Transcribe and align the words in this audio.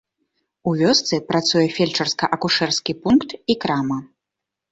У 0.69 0.71
вёсцы 0.81 1.19
працуе 1.29 1.63
фельчарска-акушэрскі 1.75 2.97
пункт 3.03 3.35
і 3.55 3.59
крама. 3.67 3.99